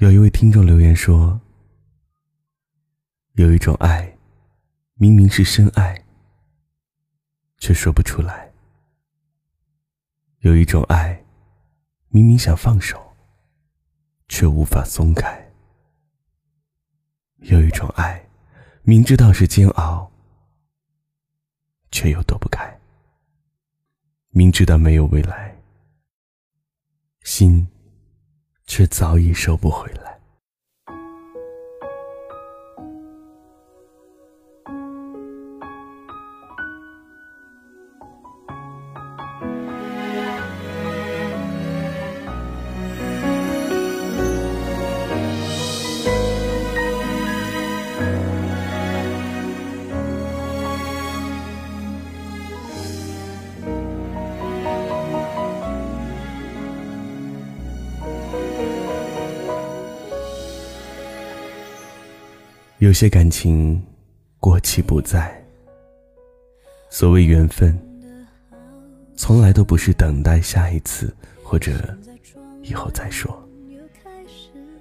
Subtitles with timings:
[0.00, 1.38] 有一位听众留言说
[3.36, 4.16] ：“有一种爱，
[4.94, 6.06] 明明是深爱，
[7.58, 8.50] 却说不出来；
[10.38, 11.22] 有一种爱，
[12.08, 13.14] 明明想放手，
[14.26, 15.38] 却无法松开；
[17.40, 18.26] 有一种爱，
[18.80, 20.10] 明知道是煎熬，
[21.90, 22.74] 却又躲不开；
[24.30, 25.54] 明知道没有未来，
[27.22, 27.68] 心。”
[28.70, 30.09] 却早已收不回来。
[62.80, 63.78] 有些感情
[64.38, 65.30] 过期不再。
[66.88, 67.78] 所谓缘分，
[69.14, 71.94] 从来都不是等待下一次或者
[72.62, 73.38] 以后再说，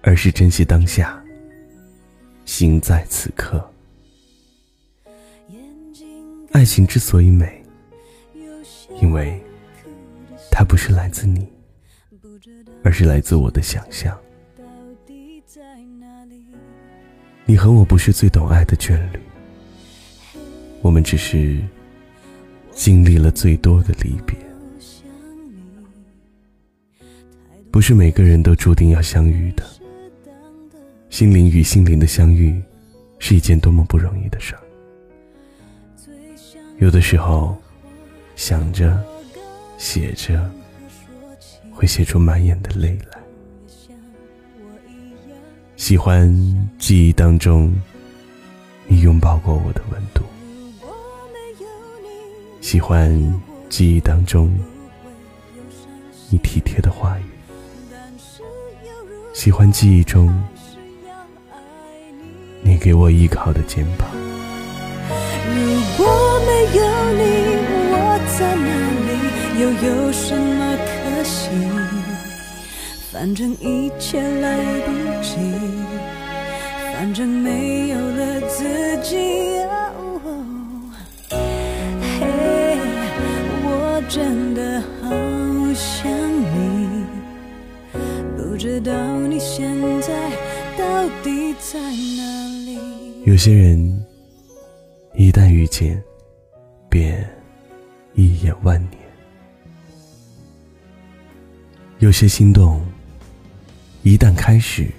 [0.00, 1.22] 而是珍惜当下，
[2.46, 3.62] 心在此刻。
[6.52, 7.62] 爱情之所以美，
[9.02, 9.38] 因为
[10.50, 11.46] 它不是来自你，
[12.82, 14.18] 而是来自我的想象。
[17.52, 19.20] 你和我不是最懂爱的眷侣，
[20.80, 21.60] 我们只是
[22.70, 24.34] 经历了最多的离别。
[27.70, 29.62] 不是每个人都注定要相遇的，
[31.10, 32.58] 心灵与心灵的相遇
[33.18, 34.62] 是一件多么不容易的事儿。
[36.78, 37.54] 有的时候，
[38.34, 38.98] 想着、
[39.76, 40.50] 写着，
[41.70, 43.20] 会写出满眼的泪来。
[45.76, 46.32] 喜欢
[46.78, 47.72] 记忆当中
[48.86, 50.22] 你拥抱过我的温度，
[52.60, 53.10] 喜欢
[53.68, 54.50] 记忆当中
[56.30, 57.24] 你体贴的话语，
[59.34, 60.32] 喜欢记忆中
[62.62, 64.08] 你给我依靠的肩膀。
[65.48, 65.54] 如
[65.96, 66.06] 果
[66.46, 66.82] 没有
[67.12, 67.22] 你，
[67.90, 67.96] 我
[68.38, 68.66] 在哪
[69.08, 69.10] 里？
[69.60, 71.50] 又有什么可惜？
[73.12, 74.56] 反正一切来
[74.86, 74.90] 不
[75.22, 75.36] 及，
[76.94, 78.64] 反正没有了自
[79.02, 79.16] 己。
[82.18, 82.78] 嘿，
[83.64, 85.10] 我真的好
[85.74, 86.10] 想
[86.56, 87.04] 你，
[88.34, 88.90] 不知道
[89.28, 89.70] 你现
[90.00, 90.30] 在
[90.78, 93.22] 到底在哪里。
[93.26, 94.02] 有些人
[95.14, 96.02] 一旦遇见，
[96.88, 97.28] 便
[98.14, 98.98] 一眼万年；
[101.98, 102.82] 有些心动。
[104.04, 104.90] 一旦开始，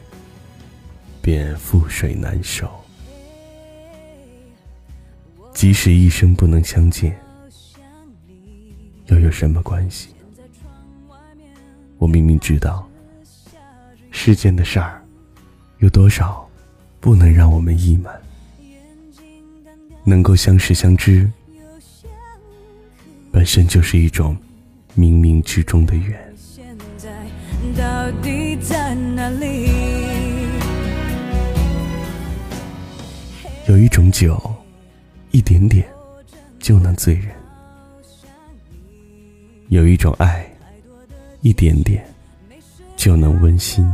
[1.22, 2.70] 便覆水难收。
[5.54, 7.14] 即使一生不能相见，
[9.08, 10.08] 又有什么关系？
[11.98, 12.90] 我明明知道，
[14.10, 15.04] 世间的事儿
[15.80, 16.50] 有多少
[17.02, 18.18] 不能让我们意满。
[20.06, 21.30] 能够相识相知，
[23.34, 24.38] 本身就是一种
[24.98, 26.33] 冥冥之中的缘。
[27.78, 29.70] 到底在哪里？
[33.68, 34.40] 有一种酒，
[35.32, 35.88] 一点点
[36.60, 37.30] 就能醉人；
[39.70, 40.46] 有一种爱，
[41.42, 42.06] 一点点
[42.96, 43.86] 就能温馨；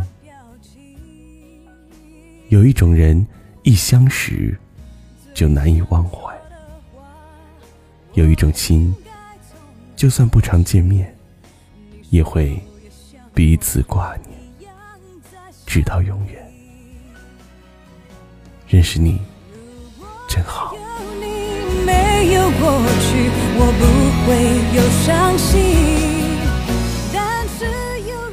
[2.50, 3.26] 有一种人，
[3.64, 4.58] 一相识
[5.34, 6.34] 就难以忘怀；
[8.14, 8.94] 有一种心，
[9.96, 11.16] 就算不常见面，
[12.10, 12.60] 也会。
[13.40, 14.38] 彼此挂念，
[15.66, 16.46] 直到永远。
[18.68, 19.22] 认识你
[20.28, 20.76] 真好。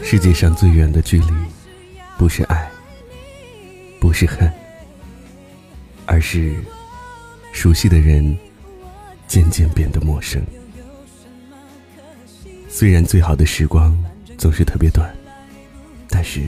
[0.02, 1.32] 世界上最远的距离，
[2.18, 2.68] 不是爱，
[4.00, 4.52] 不是恨，
[6.04, 6.56] 而是
[7.52, 8.36] 熟悉的人
[9.28, 10.42] 渐渐变得陌生。
[12.68, 13.96] 虽然最好的时光。
[14.38, 15.14] 总是特别短，
[16.08, 16.42] 但是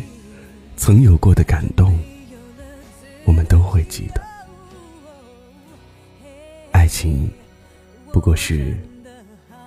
[0.76, 1.99] 曾有过的感动，
[3.25, 4.23] 我们都会记得。
[6.70, 7.29] 爱情
[8.12, 8.76] 不过是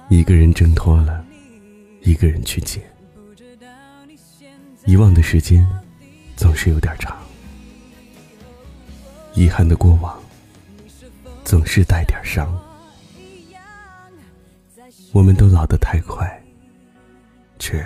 [0.09, 1.25] 一个人挣脱了，
[2.01, 2.81] 一个人去捡。
[4.85, 5.67] 遗忘的时间
[6.35, 7.17] 总是有点长，
[9.33, 10.19] 遗憾的过往
[11.43, 12.49] 总是带点伤。
[15.11, 16.41] 我们都老得太快，
[17.59, 17.85] 却。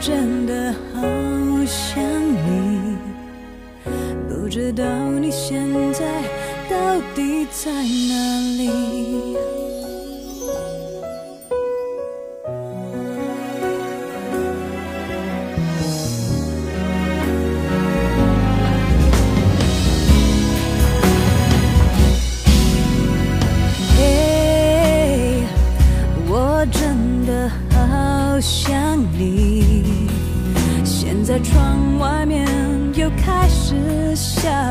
[0.00, 1.02] 真的好
[1.66, 2.96] 想你，
[4.28, 4.84] 不知道
[5.20, 6.22] 你现在
[6.70, 9.07] 到底在哪里。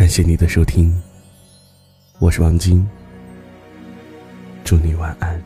[0.00, 0.98] 感谢你的收听，
[2.20, 2.88] 我是王晶。
[4.64, 5.38] 祝你晚安。